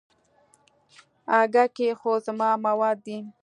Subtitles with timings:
[1.39, 3.17] اگه کې خو زما مواد دي.